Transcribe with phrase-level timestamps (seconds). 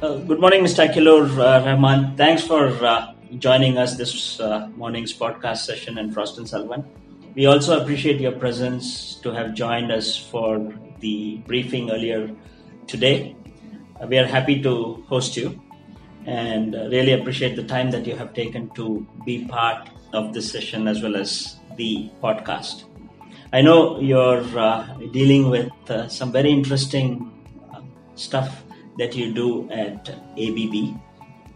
[0.00, 0.86] Uh, good morning, Mr.
[0.88, 2.16] Akilur uh, Rahman.
[2.16, 6.84] Thanks for uh, joining us this uh, morning's podcast session in Frost and Sullivan.
[7.34, 12.30] We also appreciate your presence to have joined us for the briefing earlier
[12.86, 13.34] today.
[14.00, 15.60] Uh, we are happy to host you
[16.26, 20.48] and uh, really appreciate the time that you have taken to be part of this
[20.48, 22.84] session as well as the podcast.
[23.52, 24.44] I know you're
[25.10, 25.72] dealing with
[26.08, 27.32] some very interesting
[28.14, 28.62] stuff
[28.98, 31.00] that you do at ABB.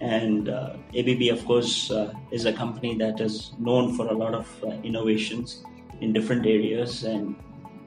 [0.00, 4.34] And uh, ABB, of course, uh, is a company that is known for a lot
[4.34, 5.64] of uh, innovations
[6.00, 7.04] in different areas.
[7.04, 7.36] And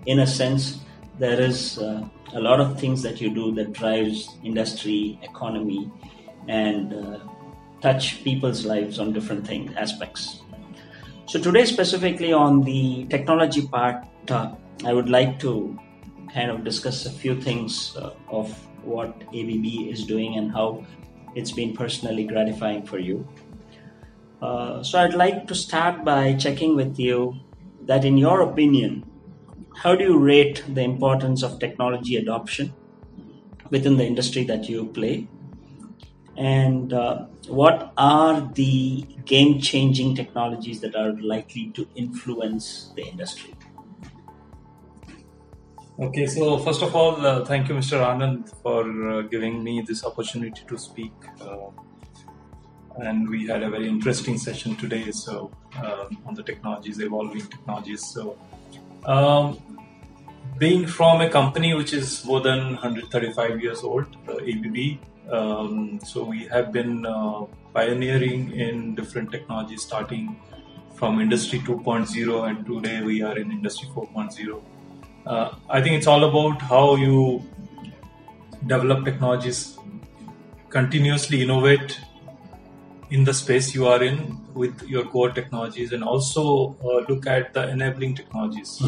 [0.05, 0.80] in a sense,
[1.20, 5.92] there is uh, a lot of things that you do that drives industry, economy,
[6.48, 7.20] and uh,
[7.81, 10.42] touch people's lives on different things, aspects.
[11.28, 15.78] So today, specifically on the technology part, uh, I would like to
[16.34, 17.95] kind of discuss a few things
[18.30, 20.85] of what ABB is doing and how
[21.35, 23.27] it's been personally gratifying for you.
[24.42, 27.36] Uh, so I'd like to start by checking with you
[27.83, 29.05] that, in your opinion,
[29.75, 32.73] how do you rate the importance of technology adoption
[33.69, 35.27] within the industry that you play?
[36.38, 43.53] And uh, what are the game changing technologies that are likely to influence the industry?
[45.98, 48.02] Okay, so first of all, uh, thank you, Mr.
[48.02, 51.14] Anand, for uh, giving me this opportunity to speak.
[51.40, 51.70] Uh,
[52.98, 58.06] and we had a very interesting session today, so uh, on the technologies, evolving technologies.
[58.06, 58.38] So,
[59.06, 59.58] um,
[60.58, 65.00] being from a company which is more than 135 years old, uh, ABB,
[65.32, 70.36] um, so we have been uh, pioneering in different technologies, starting
[70.96, 74.62] from Industry 2.0, and today we are in Industry 4.0.
[75.26, 77.44] Uh, I think it's all about how you
[78.68, 79.78] develop technologies,
[80.70, 82.00] continuously innovate
[83.09, 87.54] in the space you are in with your core technologies, and also uh, look at
[87.54, 88.82] the enabling technologies.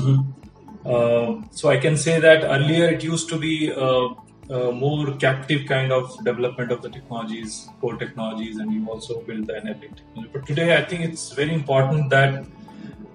[0.86, 4.10] Uh, so I can say that earlier it used to be uh,
[4.50, 9.48] uh, more captive kind of development of the technologies, core technologies, and you also build
[9.48, 10.30] the enabling technology.
[10.32, 12.46] But today I think it's very important that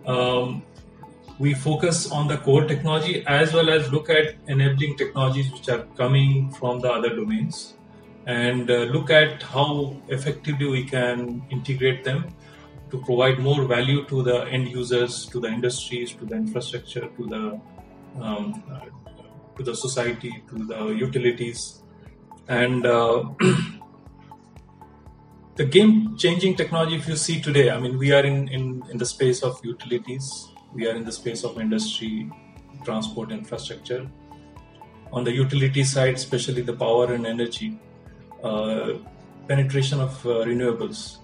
[0.07, 0.63] um,
[1.39, 5.85] we focus on the core technology as well as look at enabling technologies which are
[5.97, 7.75] coming from the other domains
[8.27, 12.27] and uh, look at how effectively we can integrate them
[12.91, 17.27] to provide more value to the end users, to the industries, to the infrastructure, to
[17.27, 17.61] the
[18.21, 18.85] um, uh,
[19.57, 21.83] to the society, to the utilities,
[22.49, 23.25] and uh,
[25.57, 26.97] the game-changing technology.
[26.97, 30.49] If you see today, I mean, we are in, in in the space of utilities,
[30.75, 32.31] we are in the space of industry,
[32.85, 34.09] transport, infrastructure.
[35.13, 37.79] On the utility side, especially the power and energy,
[38.43, 38.95] uh,
[39.49, 41.19] penetration of uh, renewables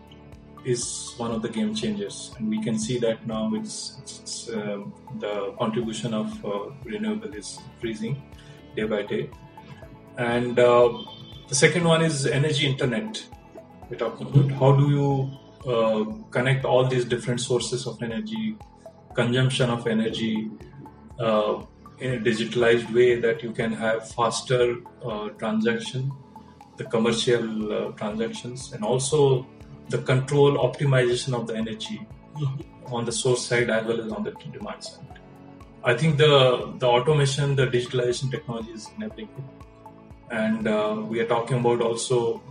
[0.64, 4.92] is one of the game changers, and we can see that now it's, it's um,
[5.18, 8.22] the contribution of uh, renewable is increasing
[8.76, 9.30] day by day.
[10.18, 10.98] And uh,
[11.48, 13.24] the second one is energy internet.
[13.88, 18.56] We're talking about how do you uh, connect all these different sources of energy,
[19.20, 20.50] consumption of energy
[21.18, 21.54] uh,
[21.98, 26.12] in a digitalized way that you can have faster uh, transaction,
[26.76, 29.46] the commercial uh, transactions, and also
[29.88, 32.06] the control optimization of the energy
[32.86, 35.04] on the source side as well as on the demand side.
[35.82, 36.34] I think the
[36.78, 39.46] the automation, the digitalization technology is enabling it,
[40.42, 42.42] and uh, we are talking about also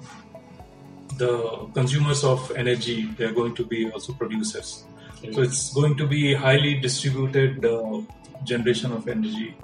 [1.24, 1.32] the
[1.74, 2.98] consumers of energy.
[3.18, 4.86] They are going to be also producers,
[5.34, 8.02] so it's going to be highly distributed uh,
[8.44, 9.56] generation of energy,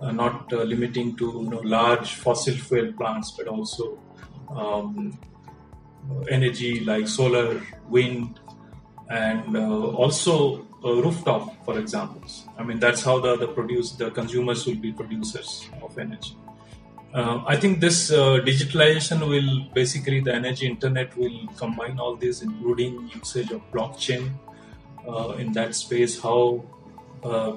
[0.00, 3.98] uh, not uh, limiting to you know large fossil fuel plants, but also
[4.50, 5.18] um,
[6.30, 8.40] energy like solar, wind,
[9.10, 12.46] and uh, also uh, rooftop, for examples.
[12.58, 16.36] I mean, that's how the, the produce the consumers will be producers of energy.
[17.14, 22.40] Uh, I think this uh, digitalization will basically the energy internet will combine all this,
[22.40, 24.30] including usage of blockchain
[25.08, 26.20] uh, in that space.
[26.20, 26.64] How
[27.24, 27.54] uh,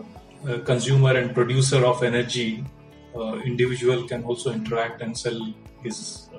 [0.48, 2.64] a consumer and producer of energy
[3.46, 6.30] individual can also interact and sell his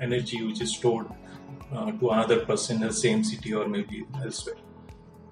[0.00, 1.06] energy, which is stored
[1.72, 4.56] uh, to another person in the same city or maybe elsewhere.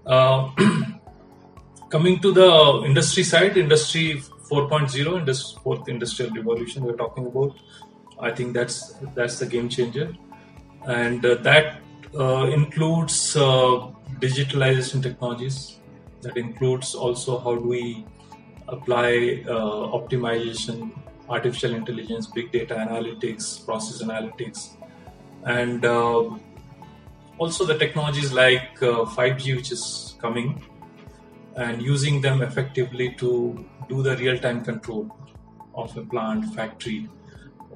[0.06, 0.50] Uh,
[1.88, 7.56] coming to the industry side, industry 4.0, industry, fourth industrial revolution we're talking about.
[8.20, 10.12] I think that's that's the game changer,
[10.86, 11.80] and uh, that
[12.18, 13.90] uh, includes uh,
[14.20, 15.80] digitalization technologies.
[16.22, 18.04] That includes also how do we
[18.66, 20.92] apply uh, optimization
[21.28, 24.76] artificial intelligence, big data analytics, process analytics,
[25.44, 26.30] and uh,
[27.38, 30.62] also the technologies like uh, 5G, which is coming,
[31.56, 35.14] and using them effectively to do the real-time control
[35.74, 37.08] of a plant, factory,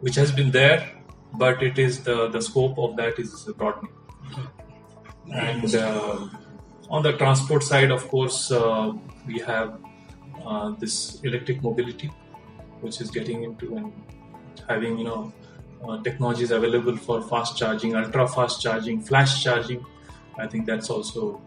[0.00, 0.90] which has been there,
[1.34, 3.92] but it is the the scope of that is broadening.
[5.30, 6.28] And uh,
[6.90, 8.92] on the transport side, of course, uh,
[9.26, 9.78] we have
[10.44, 12.10] uh, this electric mobility,
[12.80, 13.92] which is getting into and
[14.68, 15.32] having you know
[15.84, 19.84] uh, technologies available for fast charging, ultra fast charging, flash charging.
[20.38, 21.40] I think that's also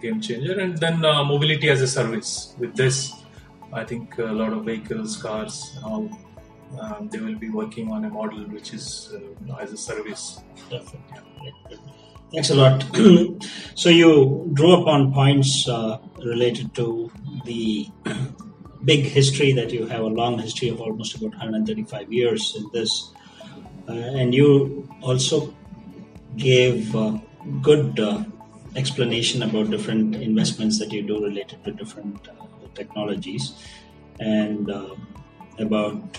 [0.00, 0.58] game changer.
[0.58, 2.54] And then uh, mobility as a service.
[2.58, 3.12] With this,
[3.72, 6.10] I think a lot of vehicles, cars, all,
[6.78, 9.76] um, they will be working on a model which is uh, you know, as a
[9.76, 10.40] service.
[10.68, 11.78] Definitely.
[12.32, 12.84] Thanks a lot.
[13.74, 17.10] so you drew upon points uh, related to
[17.44, 17.88] the
[18.84, 23.12] big history that you have a long history of almost about 135 years in this,
[23.88, 25.52] uh, and you also
[26.36, 27.18] gave uh,
[27.62, 28.22] good uh,
[28.76, 32.44] explanation about different investments that you do related to different uh,
[32.74, 33.54] technologies
[34.20, 34.70] and
[35.58, 36.18] about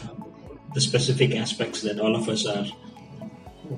[0.74, 2.66] the specific aspects that all of us are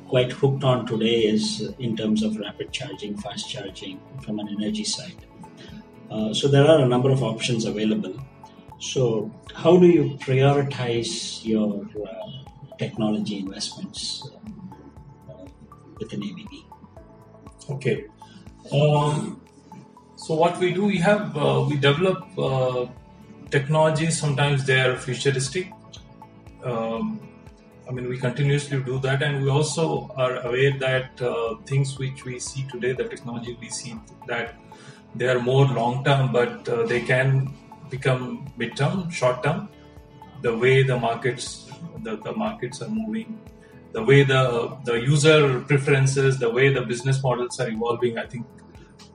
[0.07, 4.84] quite hooked on today is in terms of rapid charging, fast charging from an energy
[4.84, 5.25] side.
[6.10, 8.16] Uh, so there are a number of options available.
[8.80, 14.30] So how do you prioritize your uh, technology investments
[15.30, 15.46] uh,
[16.00, 17.72] within ABB?
[17.72, 18.06] Okay.
[18.72, 19.42] Um,
[20.16, 22.86] so what we do, we have uh, we develop uh,
[23.50, 24.19] technologies.
[24.19, 25.72] Sometimes they are futuristic.
[26.63, 27.30] Um,
[27.88, 32.24] I mean, we continuously do that, and we also are aware that uh, things which
[32.24, 33.95] we see today, the technology we see
[34.27, 34.56] that
[35.15, 37.54] they are more long term, but uh, they can
[37.89, 39.69] become mid term, short term.
[40.42, 41.69] The way the markets,
[42.04, 43.39] the, the markets are moving,
[43.92, 48.18] the way the the user preferences, the way the business models are evolving.
[48.18, 48.45] I think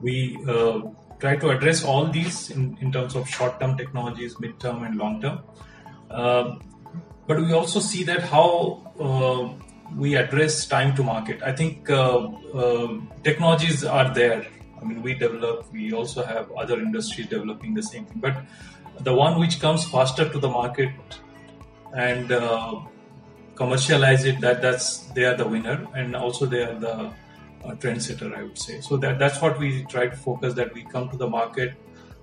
[0.01, 0.81] we uh,
[1.19, 4.95] try to address all these in, in terms of short term technologies, mid term, and
[4.95, 5.39] long term.
[6.09, 6.55] Uh,
[7.29, 9.49] but we also see that how uh,
[9.95, 11.43] we address time to market.
[11.43, 12.25] I think uh,
[12.61, 14.47] uh, technologies are there.
[14.81, 15.71] I mean, we develop.
[15.71, 18.19] We also have other industries developing the same thing.
[18.19, 18.35] But
[19.01, 21.19] the one which comes faster to the market
[21.95, 22.79] and uh,
[23.53, 28.35] commercialize it, that that's they are the winner, and also they are the uh, trendsetter.
[28.35, 28.81] I would say.
[28.81, 30.55] So that that's what we try to focus.
[30.55, 31.75] That we come to the market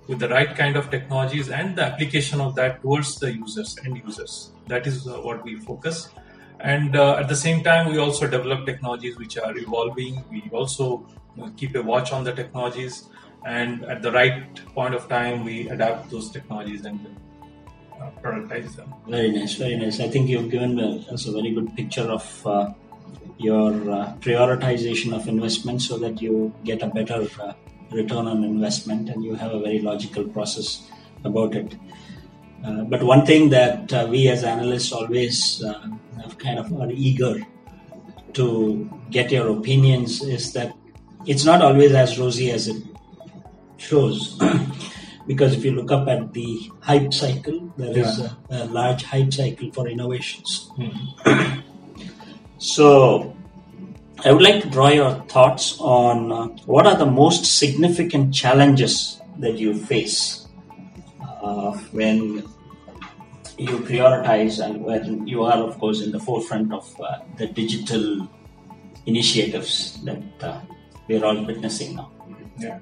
[0.07, 3.97] with the right kind of technologies and the application of that towards the users and
[3.97, 4.51] users.
[4.67, 6.09] That is uh, what we focus.
[6.59, 10.23] And uh, at the same time we also develop technologies which are evolving.
[10.31, 11.05] We also
[11.41, 13.09] uh, keep a watch on the technologies
[13.45, 16.99] and at the right point of time we adapt those technologies and
[18.01, 18.93] uh, productize them.
[19.07, 19.99] Very nice very nice.
[19.99, 22.73] I think you've given us a very good picture of uh,
[23.37, 27.27] your uh, prioritization of investment so that you get a better
[27.91, 30.87] return on investment and you have a very logical process
[31.23, 31.75] about it.
[32.65, 35.87] Uh, but one thing that uh, we as analysts always uh,
[36.37, 37.39] kind of are eager
[38.33, 40.75] to get your opinions is that
[41.25, 42.83] it's not always as rosy as it
[43.77, 44.39] shows.
[45.27, 48.03] because if you look up at the hype cycle, there yeah.
[48.03, 50.71] is a, a, large hype cycle for innovations.
[50.77, 51.59] Mm-hmm.
[52.57, 53.35] so
[54.25, 59.21] I would like to draw your thoughts on uh, what are the most significant challenges
[59.37, 60.47] that you face
[61.21, 62.43] uh, when
[63.57, 68.27] you prioritize and when you are, of course, in the forefront of uh, the digital
[69.05, 70.61] initiatives that uh,
[71.07, 72.11] we're all witnessing now.
[72.57, 72.79] Yeah.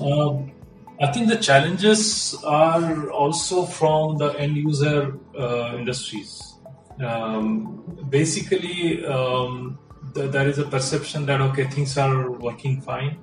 [0.00, 0.52] Um,
[1.00, 6.54] I think the challenges are also from the end user uh, industries.
[7.00, 9.78] Um, basically, um,
[10.14, 13.18] there is a perception that okay things are working fine.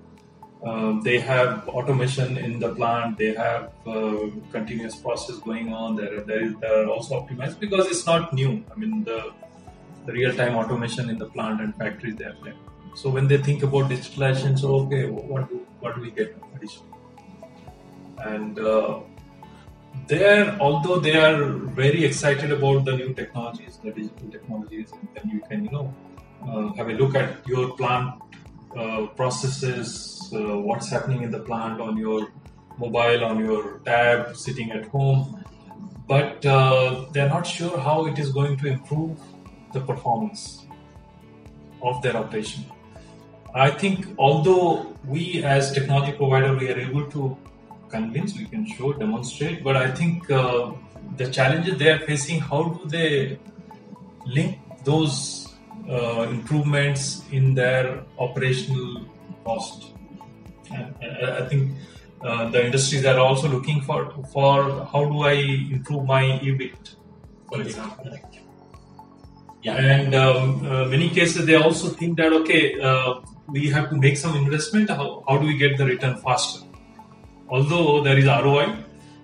[0.64, 3.18] Um, they have automation in the plant.
[3.18, 5.96] They have uh, continuous process going on.
[5.96, 6.22] There
[6.62, 8.64] they're also optimized because it's not new.
[8.72, 9.34] I mean the,
[10.06, 12.60] the real-time automation in the plant and factories they have there.
[12.96, 16.36] So when they think about digitalization so okay what do what do we get
[18.24, 19.00] and uh,
[20.08, 21.44] there although they are
[21.82, 25.94] very excited about the new technologies the digital technologies and then you can you know
[26.78, 28.22] have a look at your plant
[28.78, 32.32] uh, processes, uh, what's happening in the plant on your
[32.78, 35.44] mobile, on your tab, sitting at home.
[36.08, 39.18] But they're not sure how it is going to improve
[39.74, 40.66] the performance
[41.82, 42.66] of their operation.
[43.54, 47.38] I think although we as technology provider we are able to
[47.90, 50.72] convince, we can show, demonstrate, but I think uh,
[51.18, 53.40] the challenges they are facing, how do they
[54.26, 55.51] link those
[55.90, 59.06] uh, improvements in their operational
[59.44, 59.94] cost?
[60.74, 61.72] And, I think
[62.24, 65.34] uh, the industries are also looking for for how do I
[65.78, 66.96] improve my EBIT,
[67.50, 68.18] for example.
[69.64, 69.76] Yeah.
[69.76, 74.18] And um, uh, many cases they also think that okay, uh, we have to make
[74.18, 74.90] some investment.
[74.90, 76.66] How, how do we get the return faster?
[77.50, 78.76] Although there is ROI,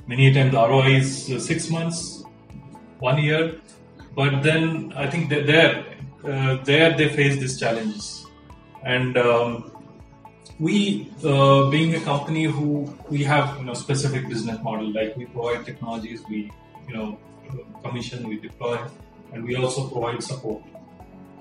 [0.06, 2.24] many times the ROI is uh, six months,
[3.00, 3.60] one year,
[4.16, 5.86] but then I think that there,
[6.24, 8.26] there they face these challenges,
[8.84, 9.72] and um,
[10.60, 15.26] we, uh, being a company who we have you know specific business model, like we
[15.26, 16.52] provide technologies, we
[16.88, 17.20] you know
[17.84, 18.80] commission, we deploy,
[19.34, 20.64] and we also provide support.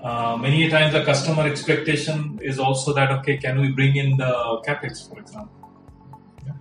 [0.03, 4.61] Uh, many times the customer expectation is also that okay, can we bring in the
[4.67, 5.71] capex, for example,
[6.45, 6.53] yeah,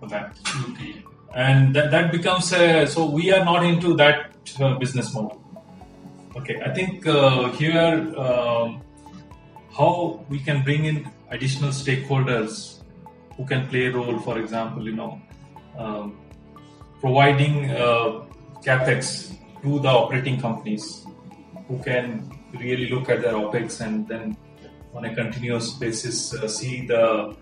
[0.00, 0.36] for that,
[0.70, 1.04] okay.
[1.34, 5.40] and that, that becomes a, so we are not into that uh, business model.
[6.36, 8.82] Okay, I think uh, here um,
[9.76, 12.82] how we can bring in additional stakeholders
[13.36, 14.16] who can play a role.
[14.20, 15.20] For example, you know,
[15.76, 16.20] um,
[17.00, 18.22] providing uh,
[18.62, 21.04] capex to the operating companies
[21.66, 24.36] who can really look at their opex and then
[24.94, 27.34] on a continuous basis uh, see the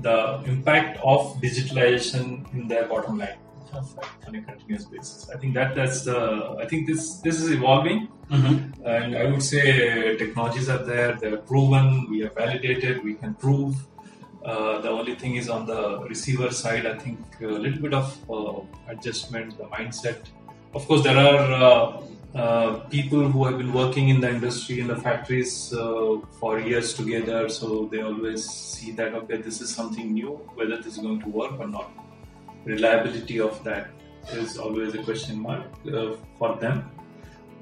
[0.00, 3.38] the impact of digitalization in their bottom line
[3.76, 5.30] on a continuous basis.
[5.34, 8.86] I think that that's the I think this this is evolving, mm-hmm.
[8.86, 11.14] and I would say technologies are there.
[11.14, 12.08] They're proven.
[12.10, 13.04] We are validated.
[13.04, 13.74] We can prove.
[14.44, 16.86] Uh, the only thing is on the receiver side.
[16.86, 20.18] I think a little bit of uh, adjustment, the mindset.
[20.74, 22.02] Of course, there are uh,
[22.34, 26.92] uh people who have been working in the industry in the factories uh, for years
[26.92, 30.32] together, so they always see that okay, this is something new.
[30.60, 31.90] Whether this is going to work or not
[32.64, 33.88] reliability of that
[34.32, 36.90] is always a question mark uh, for them.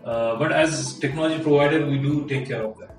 [0.04, 2.96] Uh, but as technology provider, we do take care of that.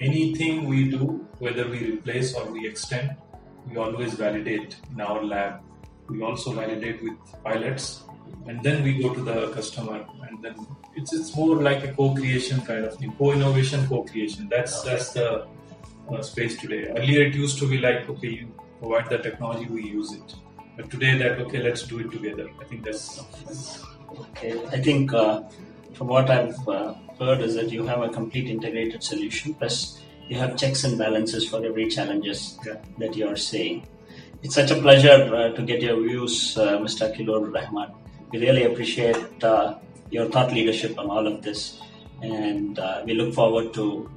[0.00, 3.16] Anything we do, whether we replace or we extend,
[3.68, 5.60] we always validate in our lab.
[6.08, 8.04] We also validate with pilots,
[8.46, 10.54] and then we go to the customer, and then
[10.94, 14.48] it's it's more like a co-creation kind of thing, co-innovation, co-creation.
[14.48, 15.48] That's that's the
[16.08, 16.86] uh, space today.
[16.86, 20.36] Earlier, it used to be like, okay, you provide the technology, we use it
[20.76, 22.48] but today that okay let's do it together.
[22.60, 23.20] I think that's
[24.20, 24.64] okay.
[24.66, 25.42] I think uh,
[25.94, 30.36] from what i've uh, heard is that you have a complete integrated solution plus you
[30.36, 32.74] have checks and balances for every challenges yeah.
[32.98, 33.86] that you are seeing.
[34.42, 37.92] It's such a pleasure uh, to get your views uh, mr Akilur rahman.
[38.32, 39.78] We really appreciate uh,
[40.10, 41.80] your thought leadership on all of this
[42.22, 44.10] and uh, we look forward to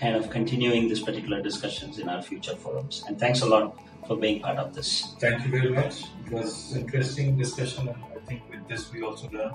[0.00, 3.76] kind of continuing this particular discussions in our future forums and thanks a lot
[4.06, 5.14] for being part of this.
[5.20, 6.04] Thank you very much.
[6.24, 9.52] It was interesting discussion, and I think with this we also learn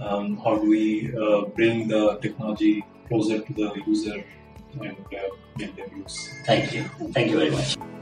[0.00, 4.24] um, how do we uh, bring the technology closer to the user
[4.80, 5.18] and uh,
[5.56, 6.34] make them use.
[6.44, 6.84] Thank you.
[7.12, 7.95] Thank you very much.